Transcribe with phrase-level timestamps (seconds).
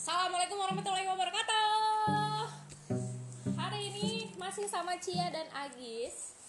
[0.00, 2.48] Assalamualaikum warahmatullahi wabarakatuh.
[3.52, 6.40] Hari ini masih sama Cia dan Agis.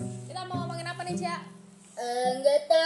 [0.00, 1.44] Kita mau ngomongin apa nih Cia?
[1.92, 2.83] Eh, Enggak tahu.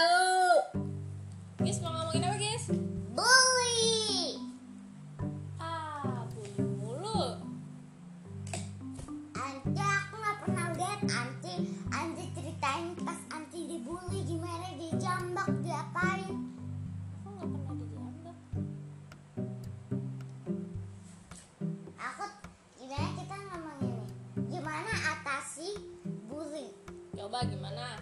[27.29, 27.93] Coba gimana?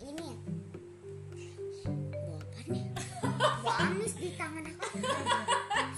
[0.00, 0.28] Ini
[1.84, 2.88] apa nih?
[3.36, 4.96] Bawa amis di tangan aku.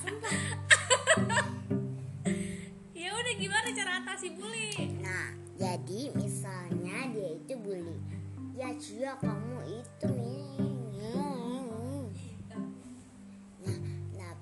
[0.02, 0.34] Sumpah.
[2.98, 4.74] Ya udah gimana cara atasi bully?
[4.98, 7.94] Nah, jadi misalnya dia itu bully.
[8.58, 10.50] Ya Cia kamu itu nih.
[14.18, 14.34] Nah,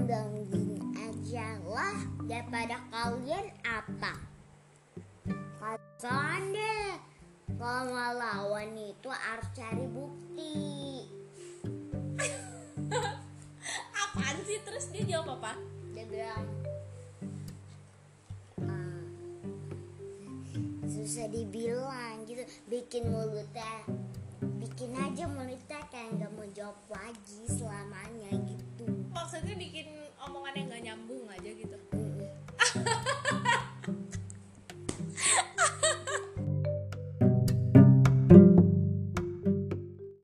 [0.00, 4.32] bilang gini aja lah daripada kalian apa?
[6.02, 6.92] Deh.
[7.54, 11.06] Kalau mau lawan itu harus cari bukti.
[14.02, 14.58] Apaan sih?
[14.64, 15.54] Terus dia jawab apa?
[15.94, 16.44] Dia bilang
[18.66, 19.04] "Ah,
[20.90, 23.86] susah dibilang gitu bikin mulutnya
[24.58, 28.64] bikin aja mulutnya kayak nggak mau jawab lagi selamanya gitu
[29.14, 29.86] Maksudnya bikin
[30.18, 31.76] omongan yang gak nyambung aja gitu.
[31.94, 32.26] Mm-mm.